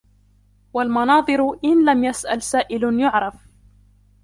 وَالْمَنَاظِرُ 0.73 1.59
إنْ 1.63 1.85
لَمْ 1.85 2.03
يَسْأَلْ 2.03 2.41
سَائِلٌ 2.41 2.99
يُعْرَفُ 2.99 3.35